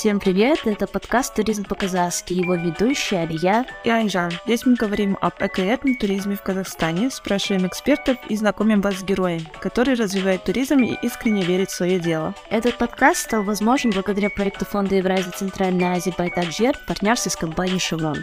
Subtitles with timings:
[0.00, 4.32] Всем привет, это подкаст «Туризм по-казахски», его ведущая Алия и Айжан.
[4.46, 9.46] Здесь мы говорим об экоэтном туризме в Казахстане, спрашиваем экспертов и знакомим вас с героем,
[9.60, 12.34] который развивает туризм и искренне верит в свое дело.
[12.48, 17.78] Этот подкаст стал возможен благодаря проекту Фонда Евразии Центральной Азии «Байтакжер» в партнерстве с компанией
[17.78, 18.16] «Шеврон».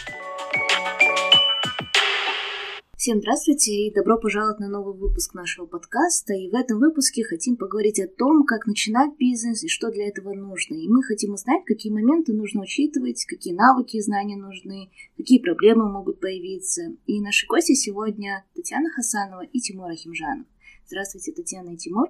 [3.08, 6.34] Всем здравствуйте и добро пожаловать на новый выпуск нашего подкаста.
[6.34, 10.34] И в этом выпуске хотим поговорить о том, как начинать бизнес и что для этого
[10.34, 10.76] нужно.
[10.76, 15.90] И мы хотим узнать, какие моменты нужно учитывать, какие навыки и знания нужны, какие проблемы
[15.90, 16.98] могут появиться.
[17.06, 20.46] И наши гости сегодня Татьяна Хасанова и Тимур Ахимжанов.
[20.86, 22.10] Здравствуйте, Татьяна и Тимур.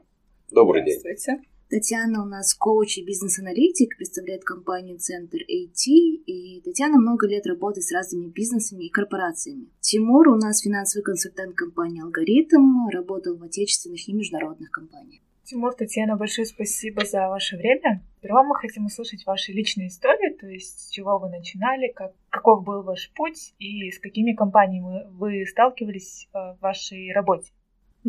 [0.49, 0.99] Добрый день.
[0.99, 1.47] Здравствуйте.
[1.69, 7.83] Татьяна у нас коуч и бизнес-аналитик, представляет компанию Центр AT, и Татьяна много лет работает
[7.83, 9.67] с разными бизнесами и корпорациями.
[9.81, 15.21] Тимур у нас финансовый консультант компании «Алгоритм», работал в отечественных и международных компаниях.
[15.43, 18.01] Тимур, Татьяна, большое спасибо за ваше время.
[18.19, 22.63] Сперва мы хотим услышать ваши личные истории, то есть с чего вы начинали, как, каков
[22.63, 27.51] был ваш путь и с какими компаниями вы сталкивались э, в вашей работе.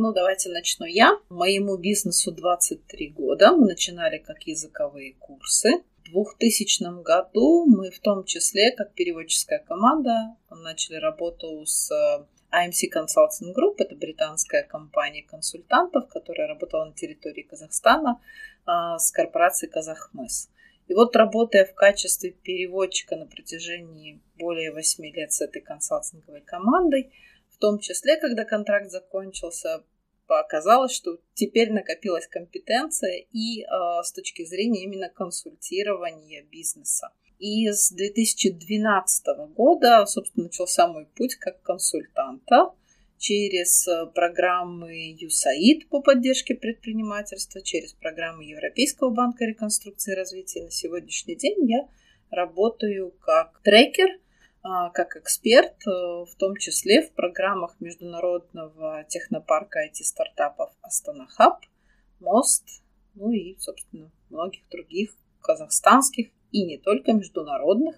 [0.00, 1.18] Ну, давайте начну я.
[1.28, 3.50] Моему бизнесу 23 года.
[3.50, 5.82] Мы начинали как языковые курсы.
[6.06, 11.91] В 2000 году мы в том числе, как переводческая команда, начали работу с
[12.52, 13.74] AMC э, Consulting Group.
[13.78, 18.20] Это британская компания консультантов, которая работала на территории Казахстана
[18.69, 20.48] э, с корпорацией Казахмыс.
[20.86, 27.10] И вот работая в качестве переводчика на протяжении более 8 лет с этой консалтинговой командой,
[27.58, 29.82] в том числе, когда контракт закончился,
[30.28, 33.66] оказалось, что теперь накопилась компетенция и э,
[34.04, 37.10] с точки зрения именно консультирования бизнеса.
[37.40, 42.74] И с 2012 года, собственно, начался мой путь как консультанта
[43.18, 50.62] через э, программы USAID по поддержке предпринимательства, через программы Европейского банка реконструкции и развития.
[50.62, 51.88] На сегодняшний день я
[52.30, 54.27] работаю как трекер– а,
[54.92, 61.60] как эксперт, э, в том числе в программах международного технопарка IT-стартапов Астана Хаб,
[62.20, 62.64] Мост,
[63.14, 67.96] ну и, собственно, многих других казахстанских и не только международных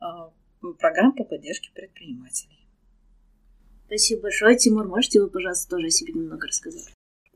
[0.00, 0.32] а,
[0.78, 2.68] программ по поддержке предпринимателей.
[3.86, 4.56] Спасибо большое.
[4.56, 6.92] Тимур, можете вы, пожалуйста, тоже о себе немного рассказать?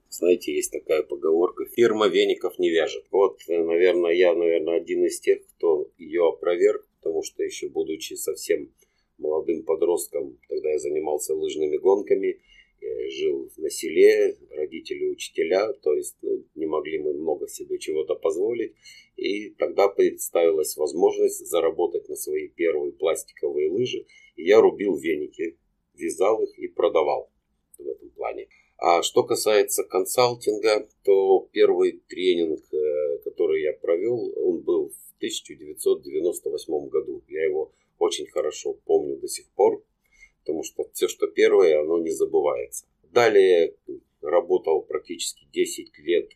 [0.08, 3.04] Знаете, есть такая поговорка «фирма веников не вяжет».
[3.12, 8.14] Вот, э, наверное, я, наверное, один из тех, кто ее опроверг потому что еще будучи
[8.14, 8.72] совсем
[9.18, 12.40] молодым подростком, тогда я занимался лыжными гонками,
[12.80, 18.14] я жил на селе, родители учителя, то есть ну, не могли мы много себе чего-то
[18.14, 18.74] позволить.
[19.16, 24.06] И тогда представилась возможность заработать на свои первые пластиковые лыжи.
[24.36, 25.58] И я рубил веники,
[25.94, 27.30] вязал их и продавал
[27.78, 28.48] в этом плане.
[28.78, 32.76] А что касается консалтинга, то первый тренинг, э,
[33.60, 37.22] который я провел, он был в 1998 году.
[37.28, 39.82] Я его очень хорошо помню до сих пор,
[40.40, 42.86] потому что все, что первое, оно не забывается.
[43.12, 43.74] Далее
[44.22, 46.30] работал практически 10 лет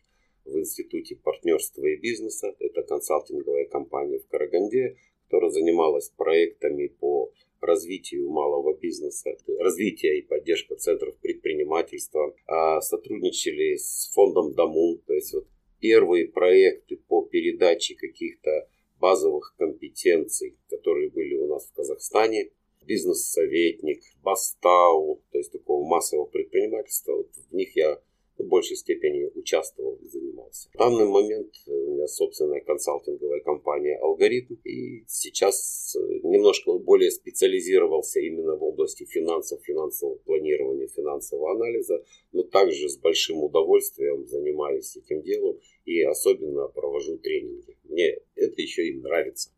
[0.45, 2.53] в Институте партнерства и бизнеса.
[2.59, 7.31] Это консалтинговая компания в Караганде, которая занималась проектами по
[7.61, 12.35] развитию малого бизнеса, развитие и поддержка центров предпринимательства.
[12.45, 15.47] А сотрудничали с фондом Дамун, то есть вот
[15.79, 16.97] первые проекты
[17.35, 18.67] по передаче каких-то
[18.99, 22.51] базовых компетенций, которые были у нас в Казахстане.
[22.81, 27.13] Бизнес-советник, Бастау, то есть такого массового предпринимательства.
[27.13, 27.99] Вот в них я
[28.37, 30.69] в большей степени участвовал и занимался.
[30.73, 34.55] В данный момент у меня собственная консалтинговая компания «Алгоритм».
[34.63, 42.03] И сейчас немножко более специализировался именно в области финансов, финансового планирования, финансового анализа.
[42.31, 47.77] Но также с большим удовольствием занимаюсь этим делом и особенно провожу тренинги.
[47.83, 49.49] Мне это еще и нравится.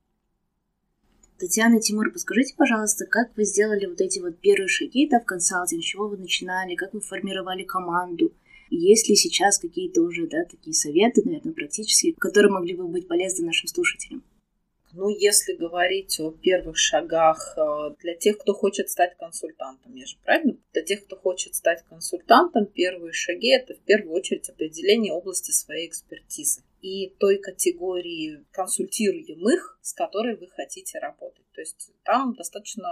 [1.40, 5.84] Татьяна Тимур, подскажите, пожалуйста, как вы сделали вот эти вот первые шаги да, в консалтинг,
[5.84, 8.34] с чего вы начинали, как вы формировали команду,
[8.70, 13.46] есть ли сейчас какие-то уже да, такие советы, наверное, практические, которые могли бы быть полезны
[13.46, 14.24] нашим слушателям?
[14.94, 20.16] Ну, если говорить о первых шагах э, для тех, кто хочет стать консультантом, я же
[20.24, 20.58] правильно?
[20.74, 25.88] Для тех, кто хочет стать консультантом, первые шаги– это в первую очередь определение области своей
[25.88, 31.46] экспертизы и той категории консультируемых, с которой вы хотите работать.
[31.54, 32.90] То есть там достаточно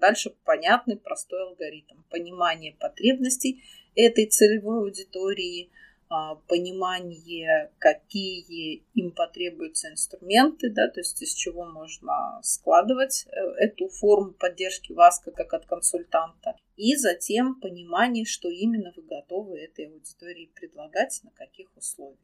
[0.00, 2.02] дальше понятный, простой алгоритм.
[2.10, 3.62] Понимание потребностей
[3.96, 5.70] этой целевой аудитории,
[6.08, 13.88] а, понимание, какие им потребуются инструменты, да, то есть из чего можно складывать э, эту
[13.88, 20.52] форму поддержки вас как от консультанта, и затем понимание, что именно вы готовы этой аудитории
[20.54, 22.20] предлагать, на каких условиях.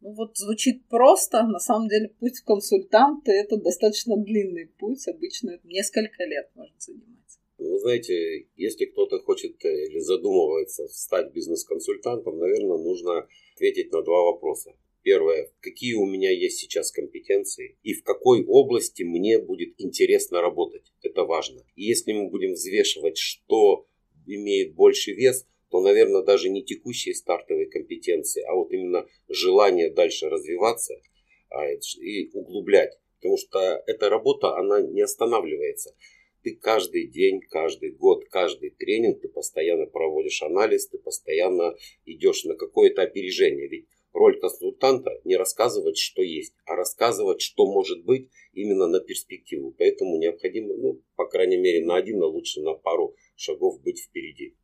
[0.00, 6.22] Ну вот звучит просто, на самом деле путь консультанта это достаточно длинный путь, обычно несколько
[6.24, 7.05] лет может занимать.
[7.68, 14.22] Вы знаете, если кто-то хочет э, или задумывается стать бизнес-консультантом, наверное, нужно ответить на два
[14.22, 14.76] вопроса.
[15.02, 20.92] Первое, какие у меня есть сейчас компетенции и в какой области мне будет интересно работать.
[21.02, 21.62] Это важно.
[21.76, 23.86] И если мы будем взвешивать, что
[24.26, 30.28] имеет больше вес, то, наверное, даже не текущие стартовые компетенции, а вот именно желание дальше
[30.28, 30.94] развиваться
[31.50, 32.98] а, и углублять.
[33.20, 35.94] Потому что эта работа, она не останавливается
[36.46, 42.54] ты каждый день, каждый год, каждый тренинг, ты постоянно проводишь анализ, ты постоянно идешь на
[42.54, 43.66] какое-то опережение.
[43.66, 49.74] Ведь роль консультанта не рассказывать, что есть, а рассказывать, что может быть именно на перспективу.
[49.76, 54.54] Поэтому необходимо, ну, по крайней мере, на один, а лучше на пару шагов быть впереди.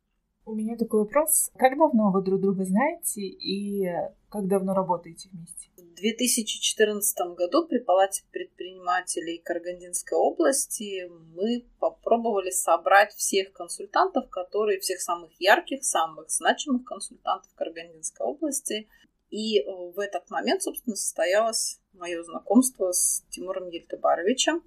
[0.45, 1.51] У меня такой вопрос.
[1.55, 3.87] Как давно вы друг друга знаете и
[4.29, 5.69] как давно работаете вместе?
[5.77, 14.99] В 2014 году при Палате предпринимателей Карагандинской области мы попробовали собрать всех консультантов, которые, всех
[14.99, 18.89] самых ярких, самых значимых консультантов Карагандинской области.
[19.29, 24.61] И в этот момент, собственно, состоялось мое знакомство с Тимуром Ельтебаровичем.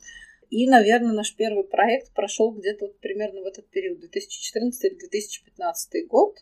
[0.51, 6.09] И, наверное, наш первый проект прошел где-то вот примерно в этот период, 2014 или 2015
[6.09, 6.37] год.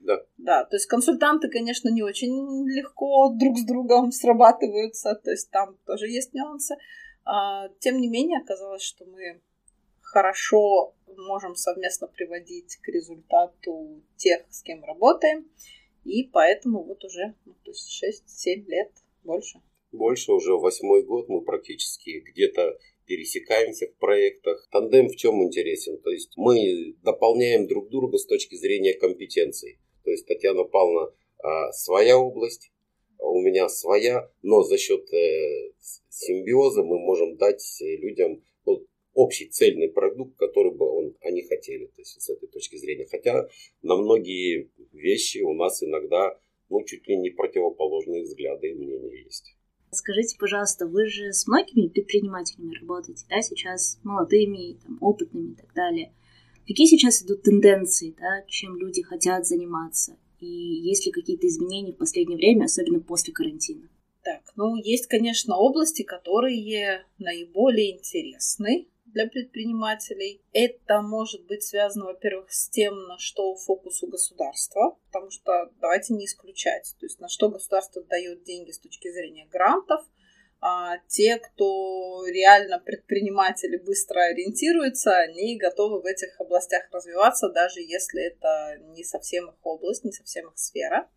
[0.00, 0.22] Да.
[0.36, 5.78] Да, то есть консультанты, конечно, не очень легко друг с другом срабатываются, то есть там
[5.86, 6.76] тоже есть нюансы.
[7.24, 9.40] А, тем не менее, оказалось, что мы
[10.02, 15.48] хорошо можем совместно приводить к результату тех, с кем работаем,
[16.04, 18.04] и поэтому вот уже ну, то есть
[18.46, 18.92] 6-7 лет
[19.22, 19.60] больше.
[19.90, 24.68] Больше уже восьмой год мы практически где-то пересекаемся в проектах.
[24.70, 25.98] Тандем в чем интересен?
[25.98, 29.78] То есть мы дополняем друг друга с точки зрения компетенций.
[30.04, 32.72] То есть Татьяна Павловна а, своя область,
[33.18, 35.72] а у меня своя, но за счет э,
[36.08, 41.86] симбиоза мы можем дать людям ну, общий цельный продукт, который бы он, они хотели.
[41.86, 43.06] То есть с этой точки зрения.
[43.06, 43.48] Хотя
[43.82, 49.53] на многие вещи у нас иногда ну, чуть ли не противоположные взгляды и мнения есть.
[49.94, 55.72] Скажите, пожалуйста, вы же с многими предпринимателями работаете, да, сейчас молодыми, там, опытными и так
[55.74, 56.12] далее.
[56.66, 60.16] Какие сейчас идут тенденции, да, чем люди хотят заниматься?
[60.40, 63.88] И есть ли какие-то изменения в последнее время, особенно после карантина?
[64.22, 70.42] Так, ну, есть, конечно, области, которые наиболее интересны для предпринимателей.
[70.52, 76.12] Это может быть связано, во-первых, с тем, на что фокус у государства, потому что давайте
[76.14, 80.04] не исключать, то есть на что государство дает деньги с точки зрения грантов,
[80.60, 88.28] а те, кто реально предприниматели быстро ориентируются, они готовы в этих областях развиваться, даже если
[88.28, 91.08] это не совсем их область, не совсем их сфера.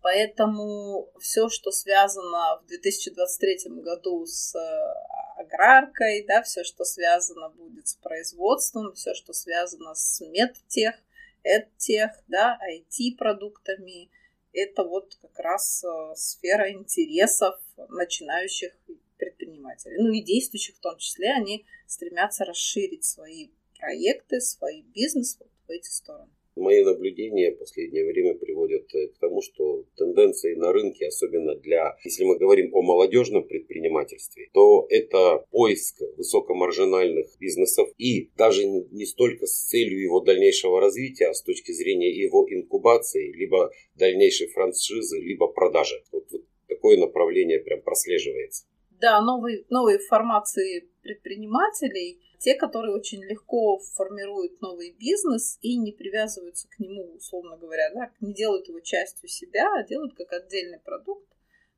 [0.00, 7.88] Поэтому все, что связано в 2023 году с э, аграркой, да, все, что связано будет
[7.88, 10.94] с производством, все, что связано с медтех,
[11.42, 14.10] эдтех, да, IT-продуктами,
[14.52, 18.72] это вот как раз э, сфера интересов начинающих
[19.18, 19.96] предпринимателей.
[19.98, 25.70] Ну и действующих в том числе, они стремятся расширить свои проекты, свой бизнес вот в
[25.70, 26.30] эти стороны.
[26.56, 28.34] Мои наблюдения в последнее время
[28.66, 33.46] приводят э, к тому, что тенденции на рынке, особенно для, если мы говорим о молодежном
[33.46, 41.26] предпринимательстве, то это поиск высокомаржинальных бизнесов и даже не столько с целью его дальнейшего развития,
[41.28, 46.02] а с точки зрения его инкубации, либо дальнейшей франшизы, либо продажи.
[46.12, 48.64] Вот, вот такое направление прям прослеживается.
[49.00, 56.68] Да, новые, новые формации предпринимателей– те, которые очень легко формируют новый бизнес и не привязываются
[56.68, 61.26] к нему, условно говоря, да, не делают его частью себя, а делают как отдельный продукт,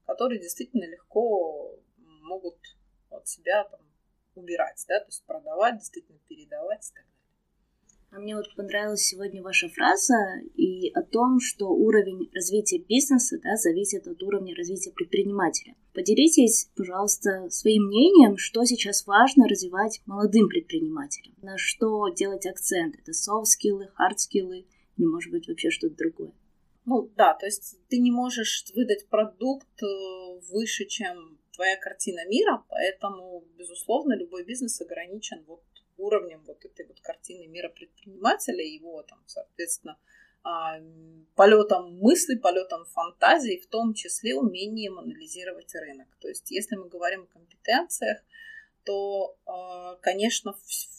[0.05, 2.59] который действительно легко могут
[3.11, 3.81] от себя там,
[4.35, 7.18] убирать, да, то есть продавать, действительно передавать и так далее.
[8.11, 10.15] А мне вот понравилась сегодня ваша фраза
[10.55, 15.75] и о том, что уровень развития бизнеса да, зависит от уровня развития предпринимателя.
[15.93, 22.97] Поделитесь, пожалуйста, своим мнением, что сейчас важно развивать молодым предпринимателям, на что делать акцент.
[22.99, 24.65] Это софт-скиллы, хард-скиллы
[24.97, 26.33] или, может быть, вообще что-то другое.
[26.87, 29.87] Ну да, то есть ты не можешь выдать продукт э,
[30.51, 35.61] выше, чем твоя картина мира, поэтому, безусловно, любой бизнес ограничен вот
[35.99, 39.99] уровнем вот этой вот картины мира предпринимателя, его там, соответственно,
[40.43, 40.81] а,
[41.35, 46.09] полетом мысли, полетом фантазии, в том числе умением анализировать рынок.
[46.21, 48.19] То есть, если мы говорим о компетенциях,
[48.85, 50.55] то, а, конечно,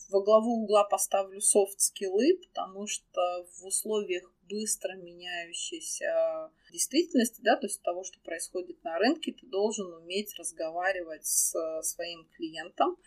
[0.09, 7.81] во главу угла поставлю софт-скиллы, потому что в условиях быстро меняющейся действительности, да, то есть
[7.81, 12.97] того, что происходит на рынке, ты должен уметь разговаривать с своим клиентом,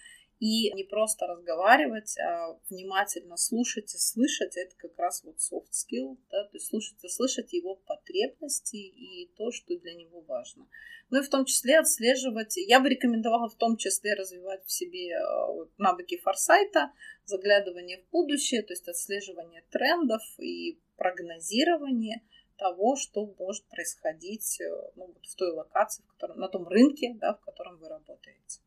[0.42, 6.18] и не просто разговаривать, а внимательно слушать и слышать, это как раз вот soft skill,
[6.32, 10.66] да, то есть слушать и слышать его потребности и то, что для него важно.
[11.10, 15.12] Ну и в том числе отслеживать, я бы рекомендовала в том числе развивать в себе
[15.12, 16.90] э, навыки форсайта,
[17.24, 22.20] заглядывание в будущее, то есть отслеживание трендов и прогнозирование
[22.56, 24.64] того, что может происходить э,
[24.96, 28.58] ну, вот в той локации, в котором, на том рынке, да, в котором вы работаете.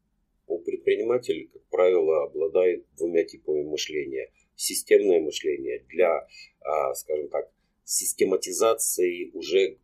[0.48, 4.32] У предпринимателей, как правило, обладает двумя типами мышления.
[4.56, 6.28] Системное мышление для,
[6.62, 7.52] а, скажем так,
[7.84, 9.78] систематизации уже э,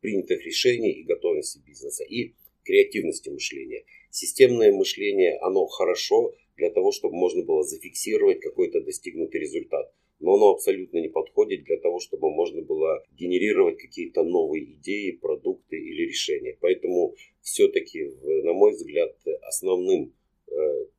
[0.00, 2.34] принятых решений и готовности бизнеса, и
[2.64, 3.84] креативности мышления.
[4.10, 10.50] Системное мышление, оно хорошо для того, чтобы можно было зафиксировать какой-то достигнутый результат но оно
[10.52, 16.56] абсолютно не подходит для того, чтобы можно было генерировать какие-то новые идеи, продукты или решения.
[16.60, 18.04] Поэтому все-таки,
[18.44, 20.14] на мой взгляд, основным
[20.46, 20.52] э,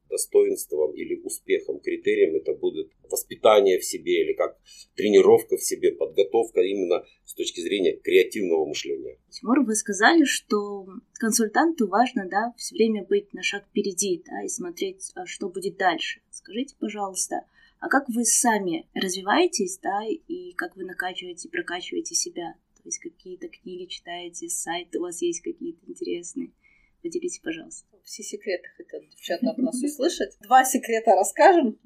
[0.10, 4.60] достоинством или успехом, критерием это будет воспитание в себе или как
[4.96, 9.18] тренировка в себе, подготовка именно с точки зрения креативного мышления.
[9.30, 14.50] Тимур, вы сказали, что консультанту важно да, все время быть на шаг впереди да, и
[14.50, 16.22] смотреть, а что будет дальше.
[16.30, 17.46] Скажите, пожалуйста,
[17.84, 22.54] а как вы сами развиваетесь, да, и как вы накачиваете, прокачиваете себя?
[22.78, 26.54] То есть какие-то книги читаете, сайты у вас есть какие-то интересные?
[27.02, 27.86] Поделитесь, пожалуйста.
[28.06, 30.38] Все секреты хотят девчата от нас услышать.
[30.40, 31.78] Два секрета расскажем.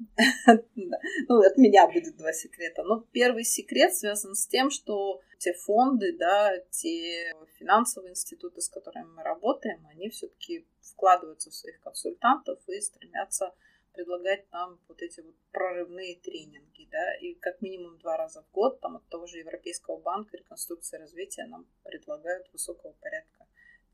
[0.76, 2.84] Ну, от меня будет два секрета.
[2.84, 9.16] Но первый секрет связан с тем, что те фонды, да, те финансовые институты, с которыми
[9.16, 13.52] мы работаем, они все-таки вкладываются в своих консультантов и стремятся
[13.98, 18.80] предлагать нам вот эти вот прорывные тренинги, да, и как минимум два раза в год
[18.80, 23.46] там от того же Европейского банка реконструкции и развития нам предлагают высокого порядка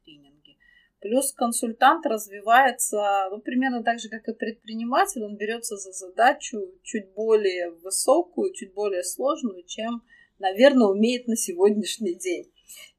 [0.05, 0.59] тренинги.
[1.01, 5.23] Плюс консультант развивается ну, примерно так же, как и предприниматель.
[5.23, 10.03] Он берется за задачу чуть более высокую, чуть более сложную, чем,
[10.39, 12.53] наверное, умеет на сегодняшний день.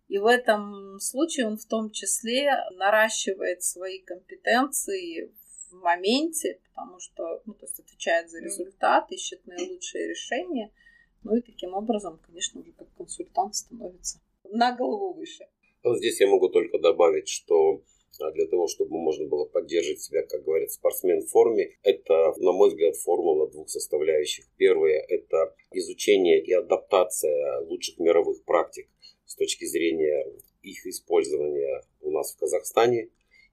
[0.07, 5.31] И в этом случае он в том числе наращивает свои компетенции
[5.69, 10.72] в моменте, потому что, ну, то есть отвечает за результат, ищет наилучшие решения.
[11.24, 15.48] Ну и таким образом, конечно, уже как консультант становится на голову выше.
[15.84, 17.84] Вот здесь я могу только добавить, что
[18.19, 22.51] а, для того, чтобы можно было поддерживать себя, как говорят, спортсмен в форме, это, на
[22.51, 24.45] мой взгляд, формула двух составляющих.
[24.57, 28.88] Первое– это изучение и адаптация лучших мировых практик
[29.25, 30.25] с точки зрения
[30.62, 33.10] их использования у нас в Казахстане.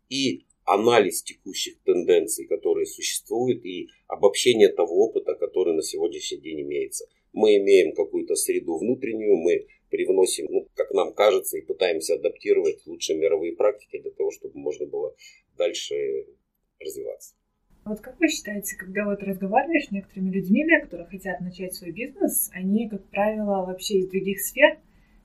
[0.08, 7.06] И анализ текущих тенденций, которые существуют, и обобщение того опыта, который на сегодняшний день имеется.
[7.32, 13.18] Мы имеем какую-то среду внутреннюю, мы привносим, ну, как нам кажется, и пытаемся адаптировать лучшие
[13.18, 15.14] мировые практики для того, чтобы можно было
[15.56, 15.94] дальше
[16.80, 17.34] развиваться.
[17.84, 21.90] Вот как вы считаете, когда вот разговариваешь с некоторыми людьми, да, которые хотят начать свой
[21.90, 24.78] бизнес, они, как правило, вообще из других сфер,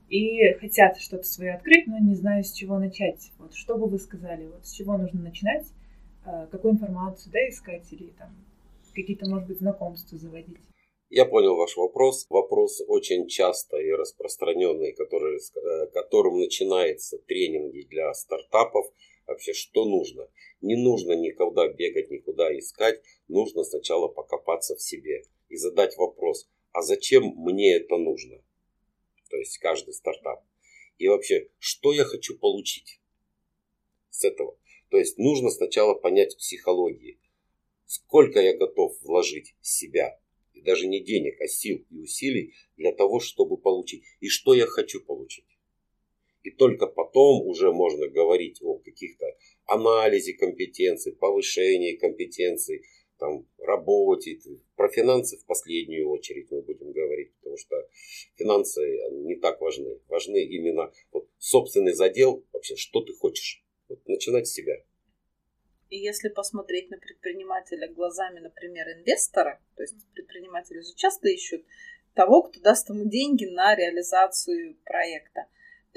[0.10, 3.32] и хотят что-то свое открыть, но не знаю, с чего начать.
[3.40, 5.66] Вот что бы вы сказали, вот с чего нужно начинать,
[6.26, 8.36] э, какую информацию да, искать или там
[8.94, 10.58] какие-то, может быть, знакомства заводить?
[11.10, 12.26] Я понял ваш вопрос.
[12.30, 18.88] Вопрос очень часто и распространенный, который, э, которым начинается тренинги для стартапов.
[19.26, 20.28] Вообще, что нужно?
[20.62, 23.02] Не нужно никогда бегать, никуда искать.
[23.28, 28.42] Нужно сначала покопаться в себе и задать вопрос, а зачем мне это нужно?
[29.30, 30.44] То есть каждый стартап.
[30.98, 33.00] И вообще, что я хочу получить
[34.10, 34.58] с этого?
[34.90, 37.20] То есть нужно сначала понять психологии,
[37.86, 40.20] сколько я готов вложить себя,
[40.54, 44.66] и даже не денег, а сил и усилий для того, чтобы получить, и что я
[44.66, 45.46] хочу получить.
[46.44, 49.26] И только потом уже можно говорить о каких-то
[49.66, 52.84] анализе компетенций, повышении компетенций,
[53.18, 54.40] там, работе.
[54.76, 57.88] Про финансы в последнюю очередь мы будем говорить, потому что
[58.36, 58.82] финансы
[59.12, 60.00] не так важны.
[60.08, 63.64] Важны именно вот, собственный задел, вообще, что ты хочешь.
[63.90, 64.76] Вот, начинать с себя.
[65.90, 71.64] И если посмотреть на предпринимателя глазами, например, инвестора, то есть предприниматели же часто ищут
[72.14, 75.46] того, кто даст ему деньги на реализацию проекта,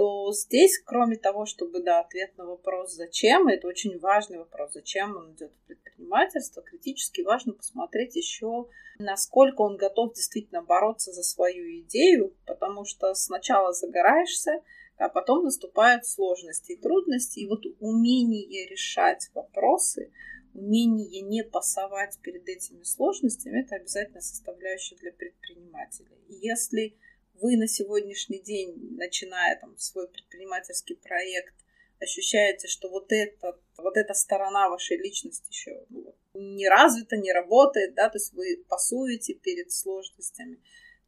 [0.01, 5.15] то здесь, кроме того, чтобы, да, ответ на вопрос «зачем?», это очень важный вопрос, зачем
[5.15, 8.67] он идет в предпринимательство, критически важно посмотреть еще,
[8.99, 14.63] насколько он готов действительно бороться за свою идею, потому что сначала загораешься,
[14.97, 17.41] а потом наступают сложности и трудности.
[17.41, 20.11] И вот умение решать вопросы,
[20.55, 26.17] умение не пасовать перед этими сложностями, это обязательно составляющая для предпринимателя.
[26.27, 26.97] И если
[27.41, 31.55] вы на сегодняшний день, начиная там свой предпринимательский проект,
[32.01, 37.95] ощущаете, что вот, это, вот эта сторона вашей личности еще ну, не развита, не работает,
[37.95, 40.59] да, то есть вы пасуете перед сложностями,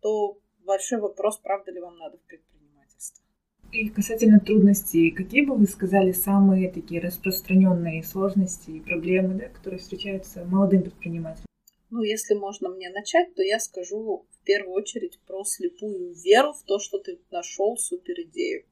[0.00, 3.24] то большой вопрос, правда ли вам надо в предпринимательство.
[3.72, 9.80] И касательно трудностей, какие бы вы сказали самые такие распространенные сложности и проблемы, да, которые
[9.80, 11.46] встречаются молодым предпринимателям?
[11.92, 16.64] Ну, если можно мне начать, то я скажу в первую очередь про слепую веру в
[16.64, 18.64] то, что ты нашел супер идею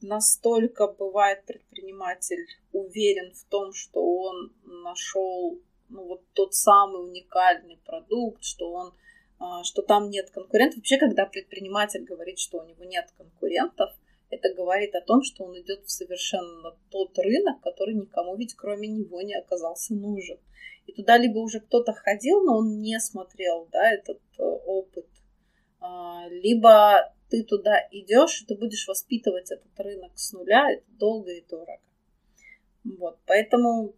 [0.00, 8.44] настолько бывает предприниматель уверен в том, что он нашел ну, вот тот самый уникальный продукт,
[8.44, 8.94] что он
[9.40, 10.78] а, что там нет конкурентов.
[10.78, 13.90] Вообще, когда предприниматель говорит, что у него нет конкурентов,
[14.30, 18.88] это говорит о том, что он идет в совершенно тот рынок, который никому ведь кроме
[18.88, 20.38] него не оказался нужен.
[20.88, 25.06] И туда либо уже кто-то ходил, но он не смотрел да, этот э, опыт,
[25.80, 31.30] а, либо ты туда идешь, и ты будешь воспитывать этот рынок с нуля, это долго
[31.30, 31.78] и дорого.
[32.84, 33.94] Вот, поэтому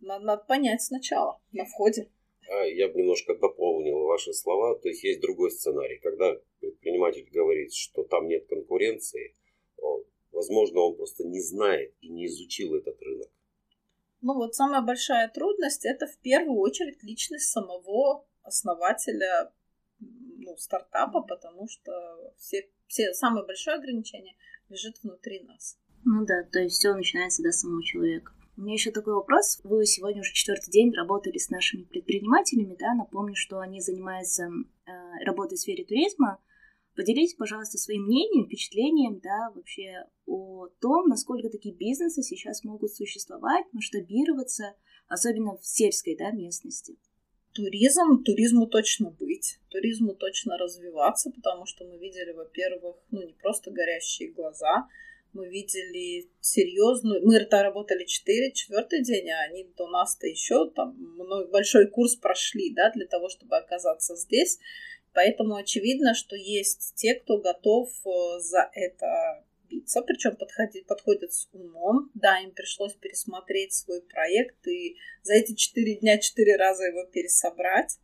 [0.00, 2.10] надо, надо понять сначала, на входе.
[2.50, 4.78] А я бы немножко дополнил ваши слова.
[4.78, 5.98] То есть есть другой сценарий.
[5.98, 9.34] Когда предприниматель говорит, что там нет конкуренции,
[10.30, 13.30] возможно, он просто не знает и не изучил этот рынок.
[14.24, 19.52] Ну вот самая большая трудность это в первую очередь личность самого основателя
[19.98, 21.92] ну, стартапа, потому что
[22.38, 24.34] все, все самое большое ограничение
[24.70, 25.76] лежит внутри нас.
[26.06, 28.32] Ну да, то есть все начинается до самого человека.
[28.56, 29.60] У меня еще такой вопрос.
[29.62, 32.94] Вы сегодня уже четвертый день работали с нашими предпринимателями, да?
[32.94, 36.38] Напомню, что они занимаются э, работой в сфере туризма.
[36.96, 43.66] Поделитесь, пожалуйста, своим мнением, впечатлением, да, вообще о том, насколько такие бизнесы сейчас могут существовать,
[43.72, 44.74] масштабироваться,
[45.08, 46.96] особенно в сельской, да, местности
[47.54, 53.70] туризм, туризму точно быть, туризму точно развиваться, потому что мы видели, во-первых, ну не просто
[53.70, 54.88] горящие глаза,
[55.32, 57.24] мы видели серьезную...
[57.26, 60.96] Мы это работали 4, четвертый день, а они до нас-то еще там
[61.50, 64.60] большой курс прошли, да, для того, чтобы оказаться здесь.
[65.14, 71.48] Поэтому очевидно, что есть те, кто готов э, за это биться, причем подходит, подходят с
[71.52, 72.10] умом.
[72.14, 77.98] Да, им пришлось пересмотреть свой проект и за эти четыре дня четыре раза его пересобрать.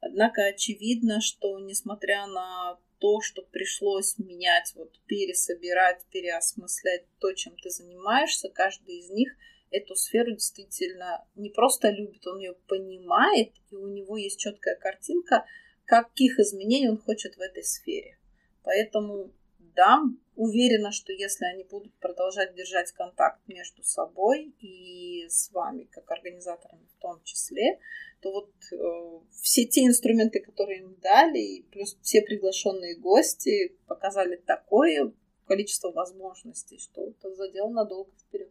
[0.00, 7.70] Однако очевидно, что несмотря на то, что пришлось менять, вот пересобирать, переосмыслять то, чем ты
[7.70, 9.34] занимаешься, каждый из них
[9.70, 15.44] эту сферу действительно не просто любит, он ее понимает, и у него есть четкая картинка,
[15.84, 18.18] каких изменений он хочет в этой сфере.
[18.62, 19.32] Поэтому
[19.74, 20.02] да,
[20.36, 26.86] уверена, что если они будут продолжать держать контакт между собой и с вами, как организаторами
[26.96, 27.78] в том числе,
[28.20, 35.12] то вот э, все те инструменты, которые им дали, плюс все приглашенные гости показали такое
[35.46, 38.50] количество возможностей, что это задел надолго вперед.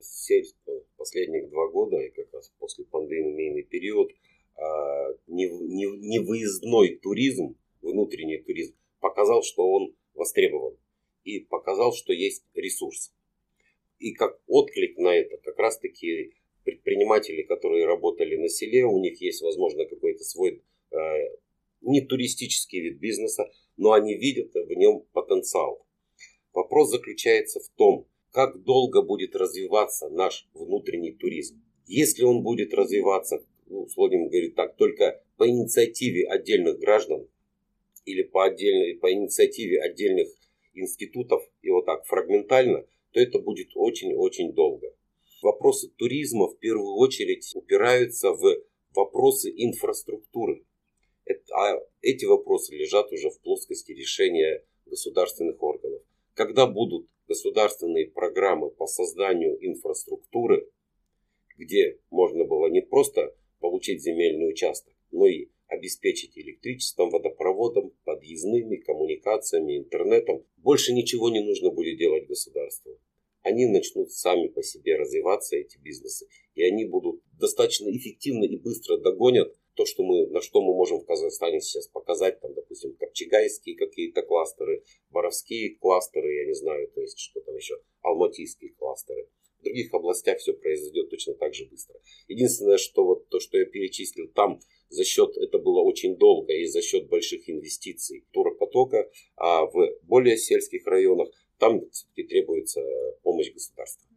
[0.00, 4.12] Сельство последних два года, и как раз после пандемийный период,
[5.26, 10.76] невыездной туризм, внутренний туризм, показал, что он востребован
[11.24, 13.12] и показал, что есть ресурс.
[13.98, 16.32] И как отклик на это, как раз таки
[16.64, 20.96] предприниматели, которые работали на селе, у них есть, возможно, какой-то свой э,
[21.80, 25.84] не туристический вид бизнеса, но они видят в нем потенциал.
[26.52, 31.62] Вопрос заключается в том, как долго будет развиваться наш внутренний туризм.
[31.86, 37.28] Если он будет развиваться, ну, Слоним говорит так, только по инициативе отдельных граждан,
[38.04, 40.28] или по, отдельной, по инициативе отдельных
[40.74, 44.94] институтов и вот так фрагментально, то это будет очень-очень долго.
[45.42, 48.42] Вопросы туризма в первую очередь упираются в
[48.94, 50.64] вопросы инфраструктуры.
[51.52, 56.02] А эти вопросы лежат уже в плоскости решения государственных органов.
[56.34, 60.70] Когда будут государственные программы по созданию инфраструктуры,
[61.58, 69.78] где можно было не просто получить земельный участок, но и обеспечить электричеством, водопроводом, подъездными, коммуникациями,
[69.78, 70.44] интернетом.
[70.56, 72.98] Больше ничего не нужно будет делать государству.
[73.42, 78.98] Они начнут сами по себе развиваться, эти бизнесы, и они будут достаточно эффективно и быстро
[78.98, 83.76] догонят то, что мы, на что мы можем в Казахстане сейчас показать, там, допустим, копчегайские
[83.76, 89.28] какие-то кластеры, боровские кластеры, я не знаю, то есть что там еще, алматийские кластеры.
[89.68, 91.94] Других областях все произойдет точно так же быстро.
[92.26, 96.64] Единственное, что вот то, что я перечислил, там за счет, это было очень долго и
[96.66, 101.28] за счет больших инвестиций туропотока, а в более сельских районах
[101.58, 102.80] там все-таки требуется
[103.22, 104.08] помощь государства.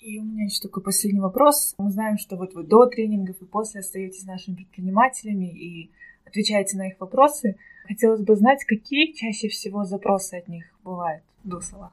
[0.00, 1.74] И у меня еще такой последний вопрос.
[1.78, 5.92] Мы знаем, что вот вы до тренингов и после остаетесь нашими предпринимателями и
[6.24, 7.56] отвечаете на их вопросы.
[7.86, 11.92] Хотелось бы знать, какие чаще всего запросы от них бывают в двух.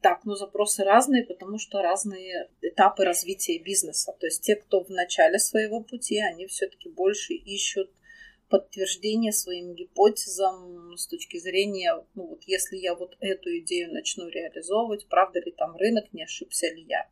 [0.00, 4.16] Так, ну запросы разные, потому что разные этапы развития бизнеса.
[4.18, 7.90] То есть те, кто в начале своего пути, они все-таки больше ищут
[8.48, 15.06] подтверждение своим гипотезам с точки зрения, ну вот если я вот эту идею начну реализовывать,
[15.08, 17.08] правда ли там рынок, не ошибся ли я.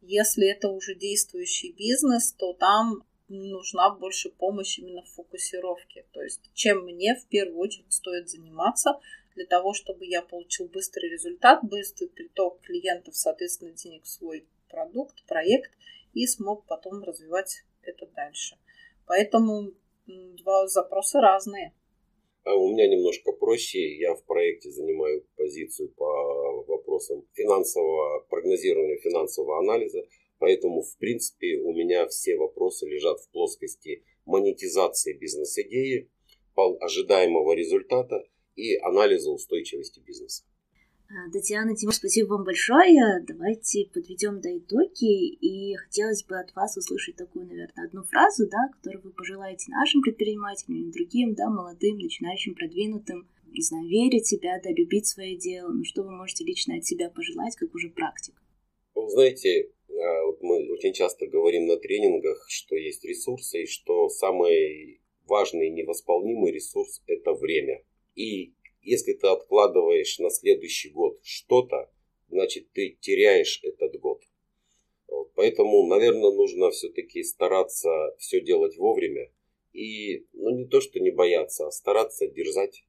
[0.00, 6.06] Если это уже действующий бизнес, то там нужна больше помощь именно в фокусировке.
[6.12, 8.98] То есть чем мне в первую очередь стоит заниматься
[9.34, 15.24] для того, чтобы я получил быстрый результат, быстрый приток клиентов, соответственно, денег в свой продукт,
[15.26, 15.70] проект
[16.14, 18.56] и смог потом развивать это дальше.
[19.06, 19.72] Поэтому
[20.06, 21.74] два запроса разные.
[22.44, 23.96] А у меня немножко проще.
[23.98, 30.06] Я в проекте занимаю позицию по вопросам финансового прогнозирования, финансового анализа.
[30.38, 36.10] Поэтому, в принципе, у меня все вопросы лежат в плоскости монетизации бизнес-идеи,
[36.56, 38.22] ожидаемого результата
[38.60, 40.44] и анализа устойчивости бизнеса.
[41.08, 43.24] А, Татьяна, Тимур, спасибо вам большое.
[43.26, 45.34] Давайте подведем до итоги.
[45.34, 50.02] И хотелось бы от вас услышать такую, наверное, одну фразу, да, которую вы пожелаете нашим
[50.02, 55.36] предпринимателям и другим, да, молодым, начинающим, продвинутым, не знаю, верить в себя, да, любить свое
[55.36, 55.72] дело.
[55.72, 58.34] Ну, что вы можете лично от себя пожелать, как уже практик?
[58.94, 64.08] Вы знаете, а, вот мы очень часто говорим на тренингах, что есть ресурсы, и что
[64.10, 67.82] самый важный и невосполнимый ресурс– это время.
[68.14, 71.90] И если ты откладываешь на следующий год что-то,
[72.28, 74.22] значит ты теряешь этот год.
[75.08, 79.30] Вот, поэтому, наверное, нужно все-таки стараться все делать вовремя.
[79.72, 82.84] И, ну, не то, что не бояться, а стараться держать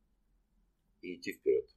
[1.02, 1.70] и идти вперед.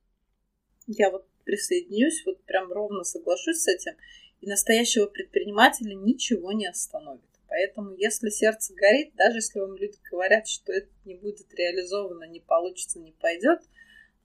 [0.86, 3.92] Я вот присоединюсь, вот прям ровно соглашусь с этим.
[4.40, 7.33] И настоящего предпринимателя ничего не остановит.
[7.48, 12.40] Поэтому, если сердце горит, даже если вам люди говорят, что это не будет реализовано, не
[12.40, 13.60] получится, не пойдет–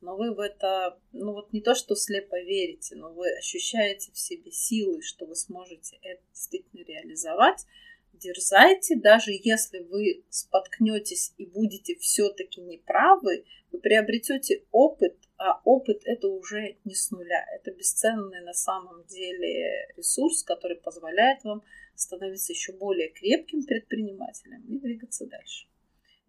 [0.01, 4.17] но вы в это, ну вот не то, что слепо верите, но вы ощущаете в
[4.17, 7.65] себе силы, что вы сможете это действительно реализовать,
[8.13, 16.27] дерзайте, даже если вы споткнетесь и будете все-таки неправы, вы приобретете опыт, а опыт это
[16.27, 17.45] уже не с нуля.
[17.55, 21.63] Это бесценный на самом деле ресурс, который позволяет вам
[21.99, 25.67] становиться еще более крепким предпринимателем и двигаться дальше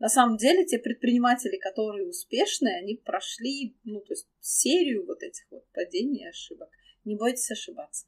[0.01, 5.45] на самом деле те предприниматели, которые успешные, они прошли, ну, то есть серию вот этих
[5.51, 6.71] вот падений и ошибок.
[7.05, 8.07] Не бойтесь ошибаться.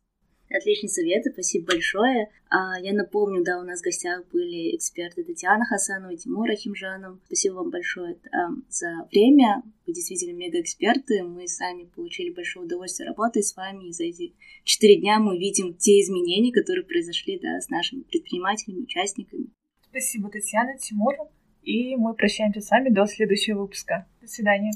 [0.54, 2.28] Отличный совет, спасибо большое.
[2.50, 7.18] А, я напомню, да, у нас в гостях были эксперты Татьяна Хасанова и Тимур Ахимжанов.
[7.26, 9.62] Спасибо вам большое а, за время.
[9.86, 11.22] Вы действительно мега-эксперты.
[11.22, 13.88] Мы сами получили большое удовольствие работать с вами.
[13.88, 14.34] И за эти
[14.64, 19.46] четыре дня мы видим те изменения, которые произошли да, с нашими предпринимателями, участниками.
[19.88, 21.14] Спасибо, Татьяна, Тимур.
[21.62, 24.06] И мы прощаемся с вами до следующего выпуска.
[24.20, 24.72] До свидания.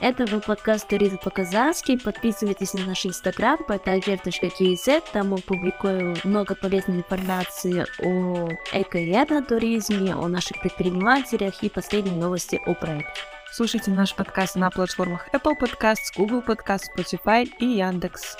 [0.00, 1.98] Это был подкаст «Туризм по-казахски».
[1.98, 5.02] Подписывайтесь на наш инстаграм, portalger.kz.
[5.12, 12.58] Там мы публикуем много полезной информации о эко туризме, о наших предпринимателях и последние новости
[12.64, 13.12] о проекте.
[13.52, 18.38] Слушайте наш подкаст на платформах Apple Podcasts, Google Podcasts, Spotify и Яндекс.